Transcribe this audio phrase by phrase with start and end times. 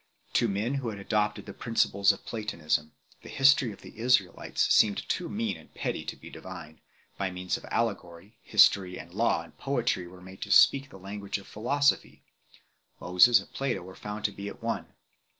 [0.33, 5.07] To men who had adopted the principles of Platonism, the history of the Israelites seemed
[5.07, 6.81] too mean and petty to be divine;
[7.19, 11.37] by means of allegory, history and law and poetry were made to speak the language
[11.37, 12.23] of philosophy;
[12.99, 14.87] Moses and Plato were found to be at one.